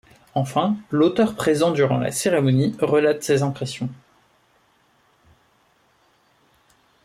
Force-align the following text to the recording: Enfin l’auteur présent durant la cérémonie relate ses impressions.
Enfin 0.33 0.77
l’auteur 0.89 1.35
présent 1.35 1.69
durant 1.69 1.99
la 1.99 2.11
cérémonie 2.11 2.75
relate 2.81 3.21
ses 3.21 3.43
impressions. 3.43 3.87